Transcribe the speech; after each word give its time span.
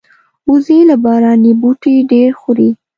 وزې 0.49 0.79
له 0.89 0.95
باراني 1.03 1.51
بوټي 1.61 1.95
ډېر 2.11 2.29
خوري 2.41 2.69